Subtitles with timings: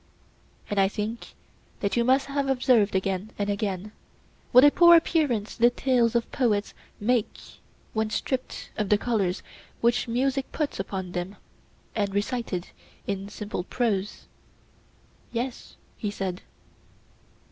[0.67, 1.35] And I think
[1.81, 3.91] that you must have observed again and again
[4.51, 7.37] what a poor appearance the tales of poets make
[7.93, 9.43] when stripped of the colours
[9.79, 11.35] which music puts upon them,
[11.95, 12.69] and recited
[13.05, 14.25] in simple prose.
[15.31, 16.41] Yes, he said.